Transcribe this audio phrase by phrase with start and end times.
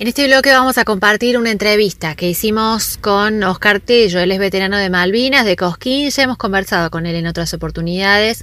[0.00, 4.38] En este bloque vamos a compartir una entrevista que hicimos con Oscar Tello, él es
[4.38, 8.42] veterano de Malvinas, de Cosquín, ya hemos conversado con él en otras oportunidades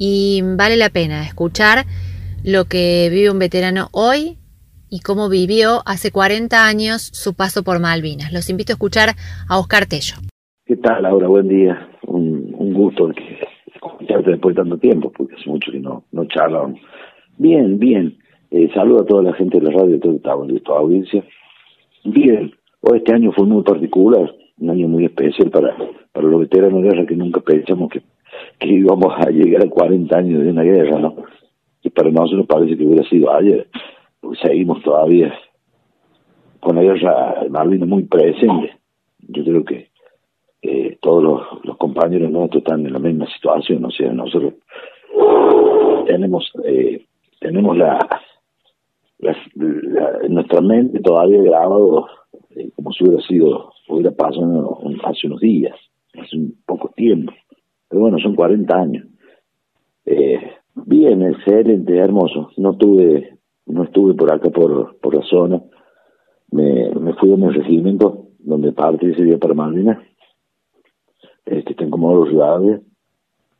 [0.00, 1.84] y vale la pena escuchar
[2.44, 4.38] lo que vive un veterano hoy
[4.90, 8.32] y cómo vivió hace 40 años su paso por Malvinas.
[8.32, 9.10] Los invito a escuchar
[9.48, 10.16] a Oscar Tello.
[10.64, 11.28] ¿Qué tal, Laura?
[11.28, 11.88] Buen día.
[12.08, 13.12] Un, gusto
[13.72, 16.80] escucharte después de tanto tiempo, porque hace mucho que no, no charlamos.
[17.38, 18.18] Bien, bien.
[18.50, 20.14] Eh, saludo a toda la gente de la radio, de toda
[20.54, 21.24] esta audiencia.
[22.04, 25.76] Bien, hoy este año fue muy particular, un año muy especial para,
[26.12, 28.02] para los veteranos de guerra que nunca pensamos que,
[28.58, 31.16] que íbamos a llegar a 40 años de una guerra, ¿no?
[31.82, 33.68] Y para nosotros parece que hubiera sido ayer,
[34.42, 35.34] seguimos todavía
[36.60, 38.76] con la guerra de Malvinas muy presente.
[39.28, 39.90] Yo creo que
[40.62, 44.54] eh, todos los, los, compañeros nuestros están en la misma situación, o sea, nosotros
[46.06, 47.04] tenemos eh,
[47.40, 47.98] tenemos la
[49.18, 52.06] en nuestra mente todavía grabado
[52.56, 55.76] eh, como si hubiera sido, hubiera pasado hace unos días,
[56.18, 57.32] hace un poco tiempo.
[57.88, 59.06] Pero bueno, son 40 años.
[60.06, 60.40] Eh,
[60.74, 62.50] bien, excelente, hermoso.
[62.56, 65.62] No tuve, no estuve por acá por, por la zona.
[66.50, 69.98] Me, me fui a mi regimiento, donde parte ese día para Malvinas,
[71.44, 72.80] este, está en Comodoro Rivadavia,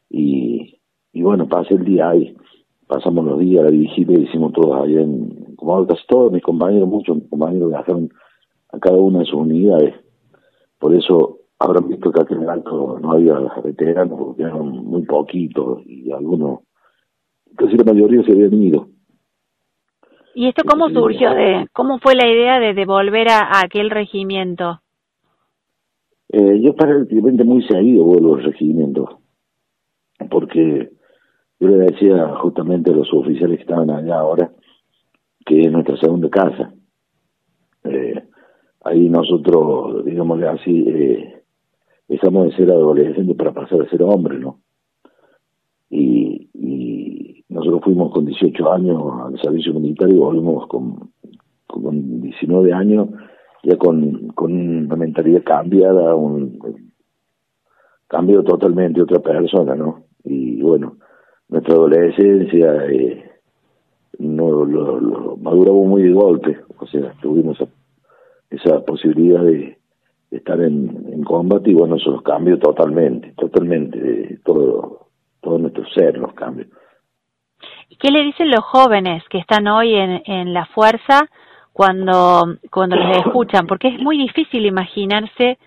[0.09, 0.79] y,
[1.13, 2.37] y bueno, pasé el día ahí.
[2.87, 7.19] Pasamos los días, la vigilia, hicimos todos allá en, como casi todos mis compañeros, muchos
[7.29, 8.09] compañeros viajaron
[8.71, 9.95] a cada una de sus unidades.
[10.79, 15.03] Por eso habrán visto que aquí en el alto no había veteranos, porque eran muy
[15.03, 16.61] poquitos y algunos,
[17.57, 18.89] casi la mayoría se habían ido.
[20.35, 21.31] ¿Y esto cómo surgió?
[21.31, 24.81] de ¿Cómo fue la idea de devolver a, aquel regimiento?
[26.29, 29.21] Eh, yo prácticamente muy seguido vuelvo al regimiento,
[30.29, 30.91] porque
[31.59, 34.53] yo le decía justamente a los oficiales que estaban allá ahora,
[35.47, 36.75] que es nuestra segunda casa.
[37.85, 38.23] Eh,
[38.85, 41.43] ahí nosotros, digámosle así, eh,
[42.09, 44.61] dejamos de ser adolescentes para pasar a ser hombres, ¿no?
[45.89, 51.13] Y, y nosotros fuimos con 18 años al servicio militar y volvimos con,
[51.67, 53.09] con 19 años
[53.67, 56.59] ya con, con una mentalidad cambiada, un
[58.07, 60.05] cambio totalmente otra persona, ¿no?
[60.23, 60.99] Y bueno,
[61.49, 63.25] nuestra adolescencia, eh,
[64.19, 67.59] no lo, lo, maduramos muy de golpe, o sea, tuvimos
[68.51, 69.79] esa, posibilidad de,
[70.31, 75.09] estar en, combate y bueno, eso los cambió totalmente, totalmente, todo,
[75.41, 76.69] todo nuestro ser los cambios.
[77.99, 81.29] ¿Qué le dicen los jóvenes que están hoy en, en la fuerza
[81.73, 83.67] cuando, cuando los escuchan?
[83.67, 85.59] Porque es muy difícil imaginarse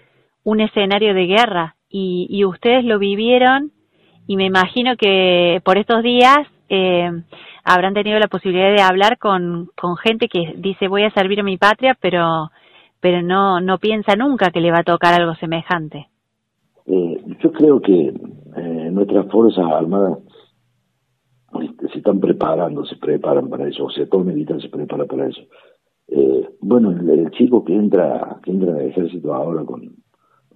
[0.44, 3.72] un escenario de guerra y, y ustedes lo vivieron
[4.28, 6.40] y me imagino que por estos días
[6.70, 7.10] eh,
[7.64, 11.44] habrán tenido la posibilidad de hablar con, con gente que dice voy a servir a
[11.44, 12.52] mi patria, pero,
[13.00, 16.08] pero no, no piensa nunca que le va a tocar algo semejante.
[16.86, 20.20] Eh, yo creo que eh, nuestras Fuerzas Armadas
[21.62, 25.28] este, se están preparando, se preparan para eso, o sea, todo militar se prepara para
[25.28, 25.42] eso.
[26.08, 29.96] Eh, bueno, el, chico que entra que entra al ejército ahora con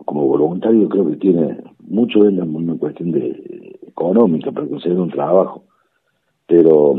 [0.06, 5.66] como voluntario creo que tiene mucho de una cuestión de económica para conseguir un trabajo
[6.47, 6.95] pero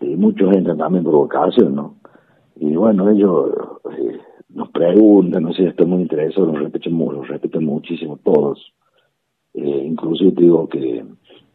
[0.00, 1.96] eh, muchos entran también por vocación, ¿no?
[2.56, 3.50] Y bueno, ellos
[3.96, 4.18] eh,
[4.50, 8.72] nos preguntan, no sé, están muy interesados, nos respetan, los respetan muchísimo todos.
[9.54, 11.04] Eh, inclusive te digo que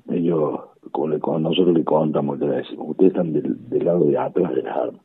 [0.10, 0.60] ellos,
[0.92, 4.78] como, nosotros le contamos, le decimos, ustedes están del, del, lado de atrás de las
[4.78, 5.02] armas.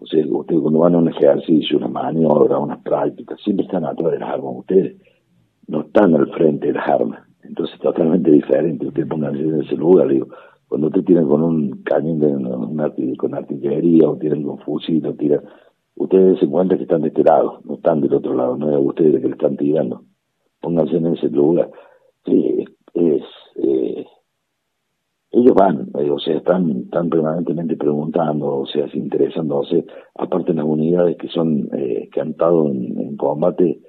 [0.00, 4.12] O sea, ustedes cuando van a un ejercicio, una maniobra, unas prácticas, siempre están atrás
[4.12, 4.40] de las.
[4.40, 4.96] Ustedes
[5.68, 7.20] no están al frente de las armas.
[7.42, 8.86] Entonces, totalmente diferente.
[8.86, 10.28] Ustedes pongan en ese lugar, digo,
[10.70, 15.42] cuando te tiran con un cañón de con artillería o tiran con fusil o tiran
[15.96, 18.76] ustedes se encuentran que están de este lado no están del otro lado no es
[18.76, 20.04] a ustedes que le están tirando.
[20.60, 21.72] Pónganse en ese lugar.
[22.24, 22.64] Sí
[22.94, 23.22] es
[23.56, 24.06] eh,
[25.32, 30.66] ellos van eh, o sea están están permanentemente preguntando o sea interesándose aparte en las
[30.66, 33.80] unidades que son eh, que han estado en, combate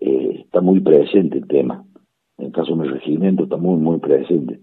[0.00, 1.84] eh, está muy presente el tema.
[2.38, 4.58] En el caso de mi regimiento está muy muy presente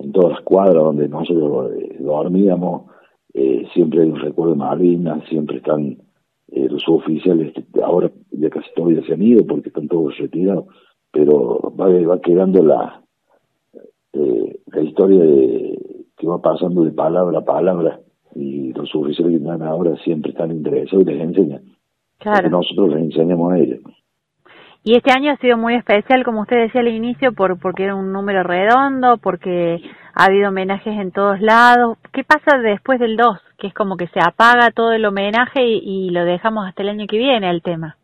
[0.00, 2.90] en todas las cuadras donde nosotros eh, dormíamos,
[3.34, 5.98] eh, siempre hay un recuerdo de Malvinas, siempre están
[6.48, 7.52] eh, los oficiales,
[7.82, 10.66] ahora ya casi todos ya se han ido porque están todos retirados,
[11.12, 13.02] pero va, va quedando la,
[14.12, 15.78] la historia de,
[16.16, 18.00] que va pasando de palabra a palabra
[18.34, 21.62] y los oficiales que están ahora siempre están interesados y les enseñan.
[22.18, 22.50] Claro.
[22.50, 23.80] nosotros les enseñamos a ellos.
[24.82, 27.94] Y este año ha sido muy especial, como usted decía al inicio, por porque era
[27.94, 29.78] un número redondo, porque
[30.14, 31.98] ha habido homenajes en todos lados.
[32.12, 33.38] ¿Qué pasa después del 2?
[33.58, 37.06] Que es como que se apaga todo el homenaje y, lo dejamos hasta el año
[37.06, 37.96] que viene el tema.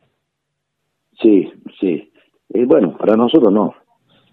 [1.20, 1.50] Sí,
[1.80, 2.10] sí.
[2.50, 3.74] Eh, bueno, para nosotros no.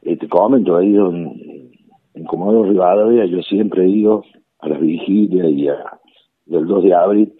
[0.01, 1.71] Eh, te comento, ido en,
[2.13, 4.25] en Comodoro Rivadavia, yo siempre he ido
[4.59, 5.77] a las vigilias y a,
[6.45, 7.33] del 2 de abril,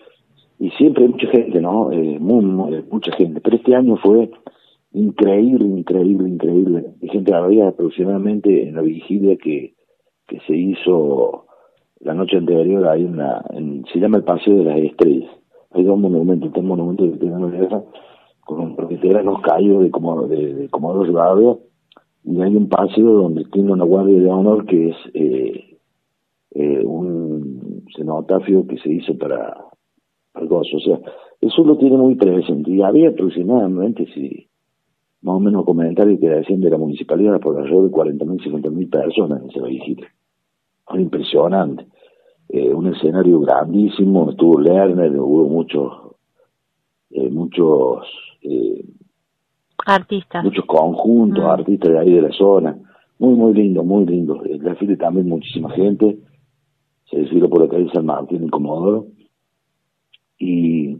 [0.59, 1.91] y siempre hay mucha gente, ¿no?
[1.91, 3.41] Eh, mucha gente.
[3.41, 4.29] Pero este año fue
[4.93, 6.85] increíble, increíble, increíble.
[7.01, 9.73] Gente había aproximadamente en la vigilia que,
[10.27, 11.45] que se hizo
[11.99, 15.31] la noche anterior, hay en, se llama el Paseo de las Estrellas.
[15.71, 17.83] Hay dos monumentos, tres monumentos de Primera Guerra,
[18.45, 21.57] con los caídos de Comodoro, de, de Comodoro Rivadavia,
[22.25, 25.77] y hay un paseo donde tiene una guardia de honor que es eh,
[26.51, 29.65] eh, un cenotafio que se hizo para,
[30.33, 30.99] algo O sea,
[31.41, 32.71] eso lo tiene muy presente.
[32.71, 34.47] Y había aproximadamente, si
[35.23, 39.41] más o menos comentarios que decían de la municipalidad, por alrededor de 40.000, 50.000 personas
[39.41, 40.07] en ese vigilio.
[40.93, 41.87] Impresionante.
[42.49, 45.91] Eh, un escenario grandísimo, estuvo Lerner, hubo muchos,
[47.09, 48.05] eh, muchos
[48.41, 48.85] eh,
[49.85, 50.43] artistas.
[50.43, 51.47] Muchos conjuntos, mm.
[51.47, 52.77] artistas de ahí de la zona.
[53.17, 54.43] Muy, muy lindo, muy lindo.
[54.43, 56.19] El desfile también muchísima gente.
[57.09, 59.07] Se desfiló por la calle San Martín en Comodoro.
[60.37, 60.97] Y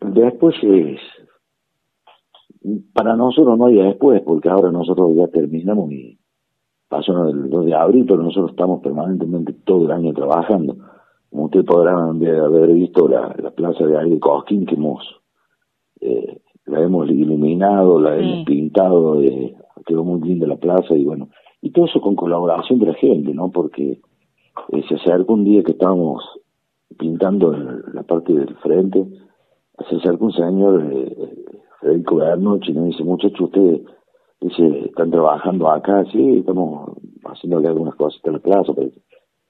[0.00, 1.00] después es,
[2.92, 6.18] para nosotros no hay después, porque ahora nosotros ya terminamos y
[6.88, 10.76] pasó el 2 de abril, pero nosotros estamos permanentemente todo el año trabajando.
[11.30, 15.02] Como ustedes podrán haber visto la, la plaza de aire Cosquín que hemos,
[16.00, 19.54] eh, la hemos iluminado, la hemos pintado, eh,
[19.86, 21.28] quedó muy linda la plaza y bueno,
[21.62, 23.50] y todo eso con colaboración de la gente, ¿no?
[23.50, 24.00] Porque
[24.72, 26.22] eh, se acerca un día que estábamos
[26.98, 29.06] pintando la parte del frente,
[29.88, 31.44] se acerca un señor, eh,
[31.80, 33.80] Federico Bernoch, y me dice, muchachos, ustedes
[34.40, 38.90] dice, están trabajando acá, sí, estamos haciéndole algunas cosas en la plaza, pero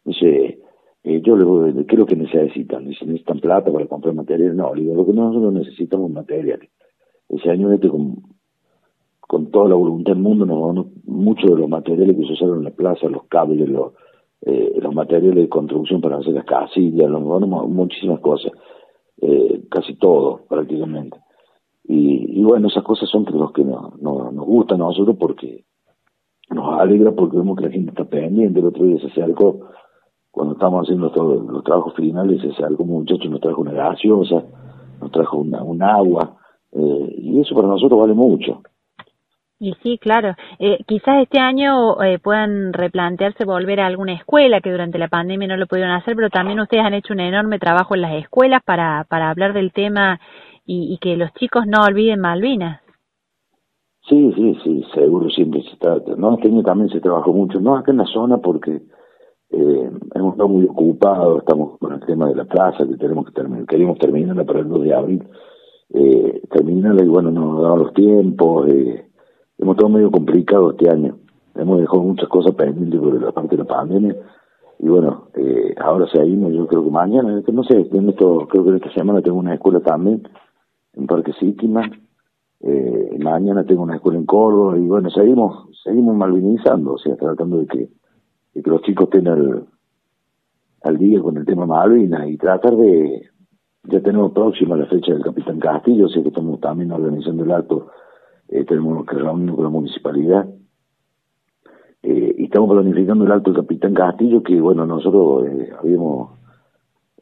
[0.05, 0.59] dice,
[1.05, 2.85] eh, yo le ¿qué es lo que necesitan?
[2.85, 4.55] ¿necesitan plata para comprar materiales?
[4.55, 6.71] No, le digo, lo que nosotros necesitamos materiales.
[7.29, 8.17] Ese año este con,
[9.21, 12.65] con toda la voluntad del mundo nos muchos de los materiales que se usaron en
[12.65, 13.93] la plaza, los cables, los
[14.43, 17.23] eh, los materiales de construcción para hacer las casillas, los,
[17.69, 18.53] muchísimas cosas,
[19.21, 21.19] eh, casi todo prácticamente.
[21.93, 25.65] Y, y, bueno, esas cosas son los que no, no, nos gustan a nosotros porque
[26.49, 28.61] nos alegra porque vemos que la gente está pendiente.
[28.61, 29.71] El otro día se acercó,
[30.31, 31.09] cuando estábamos haciendo
[31.51, 34.45] los trabajos finales, se acercó un muchacho, nos trajo una gaseosa,
[35.01, 36.37] nos trajo un agua,
[36.71, 38.63] eh, y eso para nosotros vale mucho.
[39.59, 40.37] Y sí, claro.
[40.61, 45.49] Eh, quizás este año eh, puedan replantearse volver a alguna escuela que durante la pandemia
[45.49, 48.63] no lo pudieron hacer, pero también ustedes han hecho un enorme trabajo en las escuelas
[48.65, 50.21] para, para hablar del tema
[50.71, 52.81] y, y que los chicos no olviden Malvinas.
[54.09, 55.97] Sí, sí, sí, seguro siempre se está.
[56.17, 58.81] No, este año también se trabajó mucho, no acá en la zona porque
[59.51, 63.33] eh, hemos estado muy ocupados, estamos con el tema de la plaza que tenemos que
[63.33, 65.29] terminar, queremos terminarla para el 2 de abril,
[65.93, 68.69] eh, terminarla y bueno, nos han dado los tiempos.
[68.69, 69.07] Eh,
[69.59, 71.17] hemos estado medio complicado este año.
[71.57, 74.17] Hemos dejado muchas cosas pendientes por la parte de la pandemia.
[74.79, 78.77] Y bueno, eh, ahora seguimos, yo creo que mañana, no sé, en esto, creo que
[78.77, 80.23] esta semana tengo una escuela también
[80.95, 81.91] en Parque Sítima.
[82.61, 87.59] Eh, mañana tengo una escuela en Córdoba y bueno, seguimos seguimos malvinizando, o sea, tratando
[87.59, 87.89] de que,
[88.55, 89.67] de que los chicos estén al,
[90.83, 93.31] al día con el tema Malvinas y tratar de,
[93.85, 97.53] ya tenemos próxima la fecha del Capitán Castillo, o sea que estamos también organizando el
[97.53, 97.91] acto
[98.49, 100.49] eh, tenemos que reunirnos con la municipalidad
[102.03, 106.39] eh, y estamos planificando el alto del capitán Castillo que bueno nosotros eh, habíamos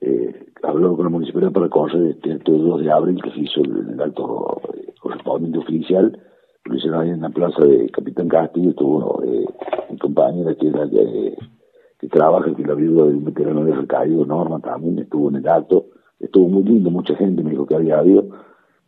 [0.00, 3.60] eh, hablado con la municipalidad para correr este, este 2 de abril que se hizo
[3.62, 6.18] el, alto eh, correspondiente oficial.
[6.64, 9.46] Lo hicieron ahí en la plaza de Capitán Castillo estuvo eh,
[9.90, 14.60] mi compañera que era que trabaja que la viuda de un veterano de recaído Norma
[14.60, 15.86] también estuvo en el alto
[16.20, 18.28] estuvo muy lindo mucha gente me dijo que había habido.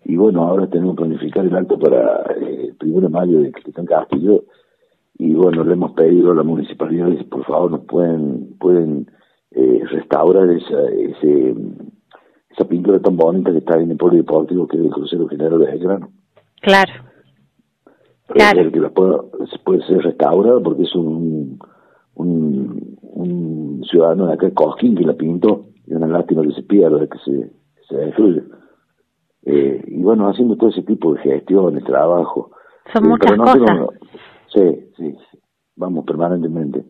[0.04, 3.52] Y bueno, ahora tenemos que planificar el acto para eh, el primero de mayo de
[3.52, 4.44] Cristian Castillo.
[5.18, 9.10] Y bueno, le hemos pedido a la municipalidad por favor nos pueden pueden
[9.52, 11.54] eh, restaurar esa, ese,
[12.50, 15.66] esa pintura tan bonita que está en el polideportivo que es el crucero general de
[15.66, 16.09] Belgrano.
[16.61, 16.92] Claro.
[18.28, 18.71] Claro.
[18.71, 19.23] Que la pueda,
[19.64, 21.59] puede ser restaurada porque es un,
[22.14, 27.07] un, un ciudadano de acá, Cosquín, que la pintó y una lástima que se pierda,
[27.09, 27.50] que se,
[27.88, 28.42] se destruya.
[29.42, 32.52] Eh, y bueno, haciendo todo ese tipo de gestiones, trabajo.
[32.92, 33.88] Son muchas cosas.
[34.54, 35.16] sí, sí,
[35.76, 36.85] vamos permanentemente.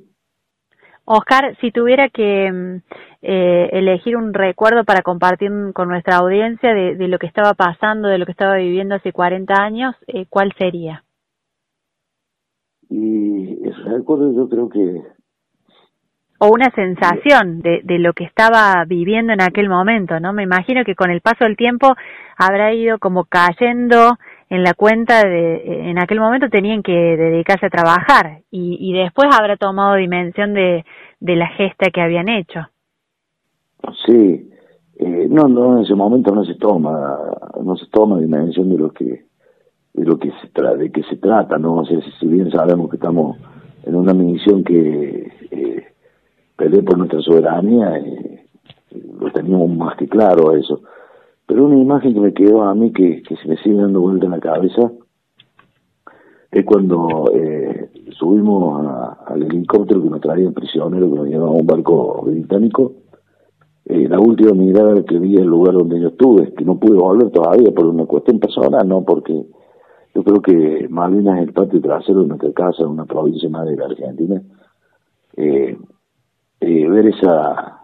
[1.13, 2.77] Oscar, si tuviera que mm,
[3.23, 8.07] eh, elegir un recuerdo para compartir con nuestra audiencia de, de, lo que estaba pasando,
[8.07, 11.03] de lo que estaba viviendo hace 40 años, eh, ¿cuál sería?
[12.89, 15.03] Y ese recuerdo yo creo que...
[16.39, 20.33] O una sensación de, de lo que estaba viviendo en aquel momento, ¿no?
[20.33, 21.89] Me imagino que con el paso del tiempo
[22.37, 24.17] habrá ido como cayendo
[24.51, 29.57] en la cuenta de, en aquel momento tenían que dedicarse a trabajar y, después habrá
[29.57, 30.85] tomado dimensión de,
[31.21, 32.61] de la gesta que habían hecho.
[34.05, 34.51] Sí,
[34.97, 37.17] eh, no, no, en ese momento no se toma,
[37.63, 39.25] no se toma dimensión de lo que,
[39.95, 41.77] de lo que se trata, de que se trata, ¿no?
[41.77, 43.39] O sea, si bien sabemos que estamos
[43.85, 45.87] en una misión que eh,
[46.57, 48.47] pelea por nuestra soberanía, eh,
[49.21, 50.83] lo teníamos más que claro eso
[51.51, 54.27] pero una imagen que me quedó a mí que, que se me sigue dando vuelta
[54.27, 54.93] en la cabeza
[56.49, 58.87] es cuando eh, subimos
[59.27, 62.93] al helicóptero que nos traía prisionero, que nos llevaba a un barco británico.
[63.85, 67.33] Eh, la última mirada que vi el lugar donde yo estuve, que no pude volver
[67.33, 69.45] todavía por una cuestión personal, no porque
[70.15, 73.77] yo creo que Malvinas es el patio trasero de nuestra casa, una provincia más de
[73.77, 74.41] la Argentina.
[75.37, 75.77] Eh,
[76.61, 77.80] eh, ver esa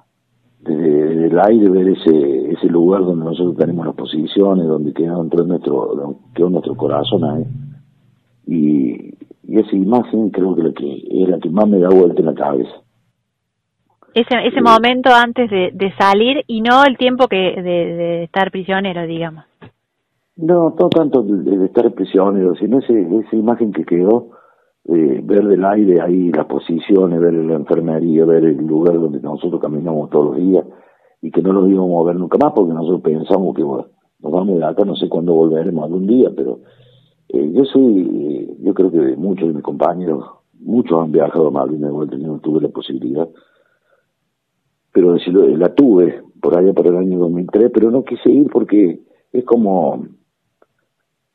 [0.61, 5.45] desde, el aire ver ese ese lugar donde nosotros tenemos las posiciones, donde quedó dentro
[5.45, 7.45] nuestro quedó nuestro corazón ahí.
[8.47, 12.21] Y, y esa imagen creo que, la que es la que más me da vuelta
[12.21, 12.71] en la cabeza.
[14.15, 18.51] Ese, ese momento antes de, de salir y no el tiempo que de, de estar
[18.51, 19.45] prisionero, digamos.
[20.37, 24.31] No, no tanto de, de estar prisionero, sino ese, esa imagen que quedó
[24.89, 29.61] eh, ver del aire ahí las posiciones, ver la enfermería, ver el lugar donde nosotros
[29.61, 30.65] caminamos todos los días
[31.21, 33.87] y que no lo íbamos a ver nunca más porque nosotros pensamos que bueno,
[34.21, 36.61] nos vamos de acá, no sé cuándo volveremos algún día, pero
[37.29, 40.25] eh, yo soy, yo creo que muchos de mis compañeros,
[40.61, 43.29] muchos han viajado a Malvinas de vuelta, no tuve la posibilidad,
[44.93, 49.01] pero decirlo, la tuve por allá por el año 2003, pero no quise ir porque
[49.33, 50.07] es como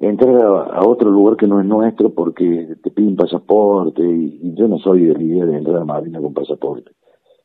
[0.01, 4.79] entrar a, otro lugar que no es nuestro porque te piden pasaporte y, yo no
[4.79, 6.91] soy de la idea de entrar a Marina con pasaporte.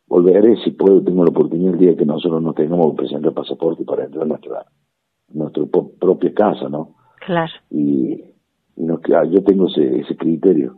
[0.09, 3.85] Volveré si puedo, tengo la oportunidad el día que nosotros no tengamos que presentar pasaporte
[3.85, 4.67] para entrar a nuestra,
[5.33, 5.65] nuestra
[6.01, 6.95] propia casa, ¿no?
[7.27, 7.53] Claro.
[7.71, 8.13] Y,
[8.77, 10.77] y ah, yo tengo ese, ese criterio.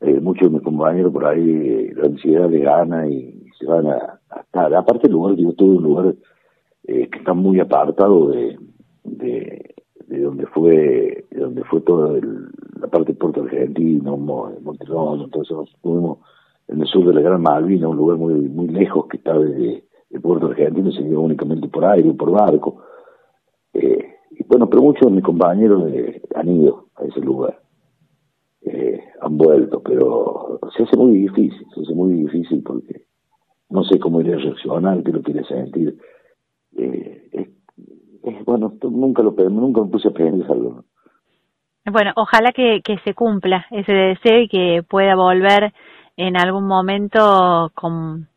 [0.00, 4.20] Eh, muchos de mis compañeros por ahí, la ansiedad le gana y se van a,
[4.40, 4.72] estar.
[4.74, 6.14] Aparte el lugar que yo estuve, un lugar
[6.84, 8.56] eh, que está muy apartado de,
[9.04, 9.74] de
[10.10, 12.18] de donde fue de donde fue toda
[12.80, 16.18] la parte de Puerto Argentino, Monterrey, entonces estuvimos
[16.66, 19.84] en el sur de la Gran Malvina, un lugar muy muy lejos que está desde
[20.20, 22.82] Puerto Argentino, se iba únicamente por aire, por barco.
[23.72, 25.84] Eh, y bueno, pero muchos de mis compañeros
[26.34, 27.60] han ido a ese lugar,
[28.62, 33.04] eh, han vuelto, pero se hace muy difícil, se hace muy difícil porque
[33.68, 35.96] no sé cómo iré a reaccionar, qué lo quiere sentir.
[36.76, 37.20] Eh,
[38.24, 40.84] eh, bueno, nunca lo nunca me puse a pensarlo.
[41.90, 45.72] Bueno, ojalá que, que se cumpla ese deseo y que pueda volver
[46.16, 48.28] en algún momento con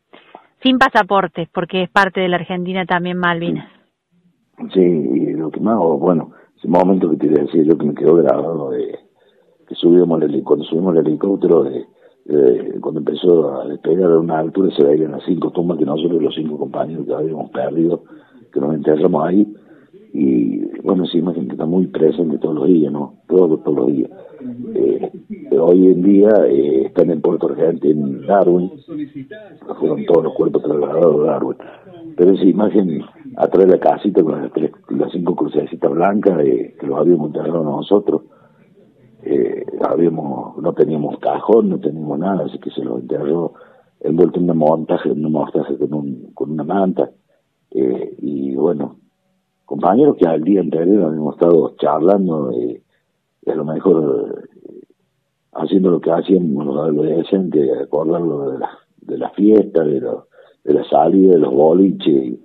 [0.62, 3.68] sin pasaporte, porque es parte de la Argentina también Malvinas.
[4.72, 7.84] Sí, y lo que más, bueno, ese momento que te iba a decir yo que
[7.84, 8.98] me quedó grabado de
[9.68, 11.84] que subimos el, cuando subimos el helicóptero de,
[12.80, 16.34] cuando empezó a despegar a una altura se veían las cinco tumbas que nosotros los
[16.34, 18.04] cinco compañeros que habíamos perdido
[18.50, 19.54] que nos enterramos ahí
[20.16, 23.16] y bueno, esa imagen que está muy presente todos los días, ¿no?
[23.26, 24.10] Todos, todos los días.
[24.76, 25.10] Eh,
[25.58, 28.70] hoy en día eh, están en Puerto Argentino, en Darwin,
[29.76, 31.56] fueron todos los cuerpos trasladados a Darwin.
[32.16, 33.02] Pero esa imagen
[33.36, 37.26] atrás de la casita con las, tres, las cinco crucecitas blancas eh, que los habíamos
[37.26, 38.22] enterrado nosotros,
[39.24, 43.54] eh, habíamos, no teníamos cajón, no teníamos nada, así que se los enterró
[43.98, 47.10] envuelto en una montaje, en una montaje con, un, con una manta.
[47.72, 48.98] Eh, y bueno,
[49.64, 52.80] compañeros que al día anterior habíamos estado charlando y,
[53.46, 54.86] a lo mejor eh,
[55.52, 58.70] haciendo lo que hacíamos los adolescentes, acordarlo de la,
[59.02, 60.28] de la fiesta, de, lo,
[60.64, 62.38] de la salida, de los boliches,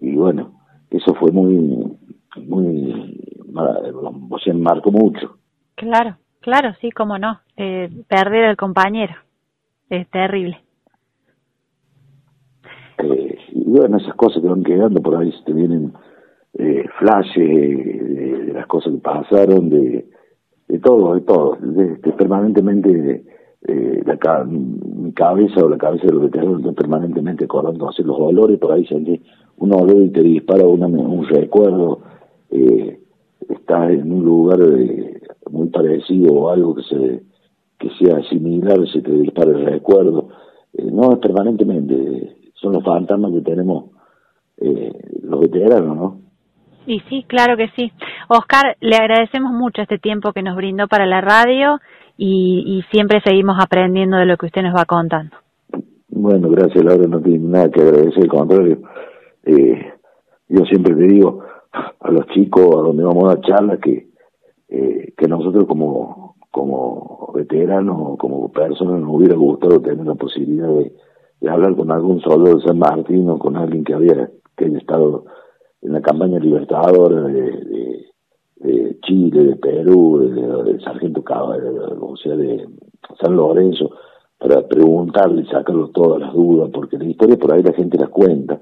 [0.00, 1.96] y, bueno, eso fue muy,
[2.36, 5.36] muy, o sea, marcó mucho.
[5.76, 9.14] Claro, claro, sí, cómo no, eh, perder al compañero,
[9.88, 10.58] es terrible.
[12.98, 15.92] Eh, y bueno, esas cosas que van quedando por ahí, se te vienen
[16.58, 20.06] eh, flashes de, las cosas que pasaron, de,
[20.68, 21.56] de todo, de todo.
[21.60, 23.24] De, permanentemente
[23.62, 28.18] eh, la, mi cabeza o la cabeza de los veteranos está permanentemente acordando hacer los
[28.18, 29.20] dolores, por ahí sentí
[29.58, 32.00] un olor y te dispara una, un recuerdo,
[32.50, 33.00] eh,
[33.48, 34.58] estás en un lugar
[35.50, 37.32] muy parecido o algo que se
[37.82, 40.28] que sea similar, se te dispara el recuerdo.
[40.72, 43.86] eh, no es permanentemente, son los fantasmas que tenemos
[44.58, 44.92] eh,
[45.22, 46.21] los veteranos, ¿no?
[46.86, 47.92] Y sí, claro que sí.
[48.28, 51.78] Oscar, le agradecemos mucho este tiempo que nos brindó para la radio
[52.16, 55.36] y, siempre seguimos aprendiendo de lo que usted nos va contando.
[56.08, 58.78] Bueno, gracias Laura, no tiene nada que agradecer, al contrario.
[59.44, 59.92] Eh,
[60.48, 61.42] yo siempre te digo
[62.00, 64.08] a los chicos a donde vamos a charlas que,
[64.68, 70.92] eh, que nosotros como, como veteranos, como personas, nos hubiera gustado tener la posibilidad de,
[71.48, 75.24] hablar con algún soldado de San Martín o con alguien que había que haya estado
[75.82, 78.06] en la campaña libertadora de,
[78.56, 80.18] de, Chile, de Perú,
[80.64, 82.68] de, Sargento o sea, de
[83.20, 83.90] San Lorenzo,
[84.38, 88.60] para preguntarle sacarle todas las dudas, porque la historia por ahí la gente las cuenta,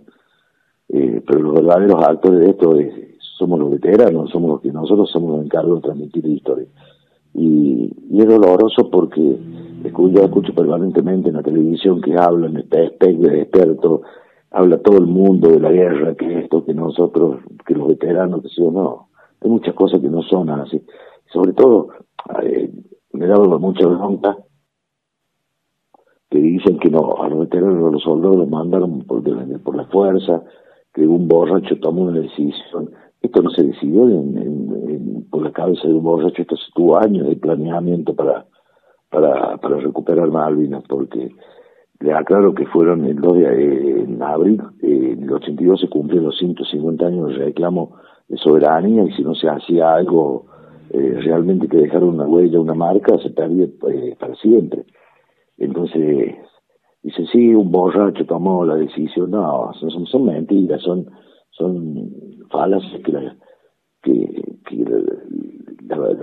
[0.88, 2.74] eh, pero los verdaderos actores de esto
[3.18, 6.66] somos los veteranos, somos los que nosotros somos los encargados de transmitir la historia.
[7.34, 9.38] Y, y es doloroso porque
[10.08, 14.00] yo escucho permanentemente en la televisión que hablan de expertos,
[14.50, 18.48] habla todo el mundo de la guerra, que esto, que nosotros, que los veteranos, que
[18.48, 19.08] si no,
[19.40, 20.82] hay muchas cosas que no son así.
[21.32, 21.88] Sobre todo,
[22.42, 22.70] eh,
[23.12, 24.36] me dado mucha bronca
[26.30, 29.22] que dicen que no, a los veteranos, los soldados los mandaron por,
[29.62, 30.42] por la fuerza,
[30.94, 32.90] que un borracho tomó una decisión.
[33.20, 37.26] Esto no se decidió en, por la cabeza de un borracho, esto se tuvo años
[37.26, 38.46] de planeamiento para,
[39.10, 41.30] para, para recuperar Malvinas, porque
[42.00, 46.38] le aclaro que fueron el 2 de en abril, en el 82 se cumplieron los
[46.38, 47.96] 150 años de reclamo
[48.28, 50.46] de soberanía y si no se hacía algo
[50.92, 54.84] eh, realmente que dejar una huella, una marca, se perdía eh, para siempre.
[55.58, 56.34] Entonces,
[57.02, 59.30] dice, sí, un borracho tomó la decisión.
[59.30, 61.06] No, son, son mentiras, son,
[61.50, 62.10] son
[62.50, 63.30] falaces que,
[64.02, 64.84] que, que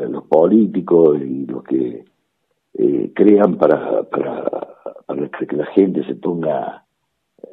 [0.09, 2.03] los políticos y los que
[2.73, 6.83] eh, crean para, para para que la gente se ponga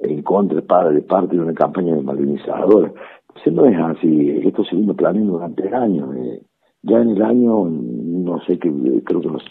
[0.02, 0.56] en contra
[0.90, 2.92] de parte de una campaña de malvinizadora.
[3.26, 6.16] Pues no es así, esto se vino planeando durante años.
[6.16, 6.42] Eh.
[6.82, 8.70] Ya en el año, no sé, qué,
[9.04, 9.44] creo que los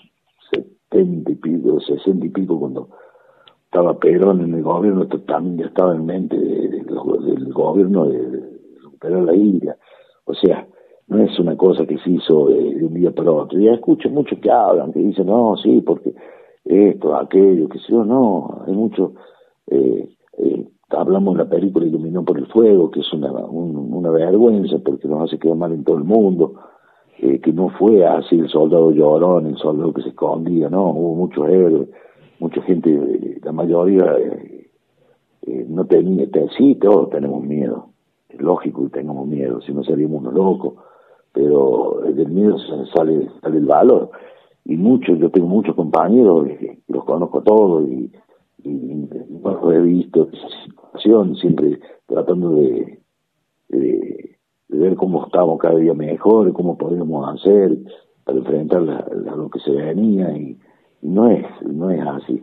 [0.52, 2.90] 70 y pico, 60 y pico, cuando
[3.66, 6.86] estaba Perón en el gobierno, esto también ya estaba en mente del
[7.54, 8.44] gobierno de,
[8.84, 9.75] recuperar la India.
[10.25, 10.68] O sea,
[11.08, 13.60] no es una cosa que se hizo de, un día para otro.
[13.60, 16.13] Ya escucho mucho que hablan, que dicen, no, sí, porque
[16.65, 19.13] esto, aquello, que sé yo, no, hay mucho,
[19.67, 24.78] eh, eh, hablamos de la película Iluminó por el Fuego, que es una, una vergüenza
[24.84, 26.54] porque nos hace quedar mal en todo el mundo,
[27.19, 31.15] eh, que no fue así el soldado llorón, el soldado que se escondía, no, hubo
[31.15, 31.89] muchos héroes,
[32.39, 34.15] mucha gente, la mayoría
[35.67, 37.89] no tenía, sí, todos tenemos miedo,
[38.30, 40.73] es lógico que tengamos miedo, si no seríamos unos locos,
[41.34, 42.58] pero del miedo
[42.93, 44.12] sale, sale el valor
[44.65, 46.47] y muchos, yo tengo muchos compañeros,
[46.88, 48.12] los conozco todos y,
[48.63, 49.10] y,
[49.73, 52.99] he visto esa situación, siempre tratando de,
[54.69, 57.78] ver cómo estamos cada día mejor, cómo podemos hacer
[58.23, 60.58] para enfrentar a lo que se venía y,
[61.04, 62.41] no es no es así.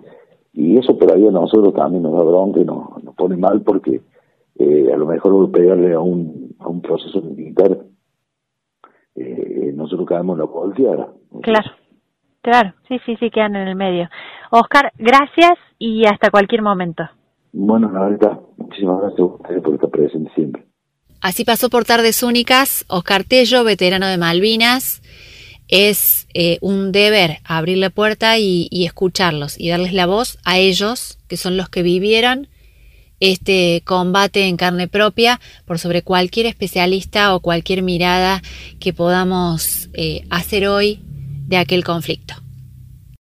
[0.52, 3.62] Y eso por ahí a nosotros también nos da bronca y nos, nos pone mal
[3.62, 4.02] porque
[4.56, 7.78] eh, a lo mejor pegarle a un, a un proceso militar,
[9.14, 11.12] eh, nosotros caemos en la volteada.
[11.42, 11.70] Claro.
[12.42, 14.08] Claro, sí, sí, sí, quedan en el medio.
[14.50, 17.02] Oscar, gracias y hasta cualquier momento.
[17.52, 20.64] Bueno, la verdad, muchísimas gracias a ustedes por estar presentes siempre.
[21.20, 25.02] Así pasó por Tardes Únicas, Oscar Tello, veterano de Malvinas.
[25.68, 30.58] Es eh, un deber abrir la puerta y, y escucharlos y darles la voz a
[30.58, 32.48] ellos, que son los que vivieron
[33.20, 38.40] este combate en carne propia por sobre cualquier especialista o cualquier mirada
[38.80, 41.02] que podamos eh, hacer hoy
[41.50, 42.49] de aquel conflicto.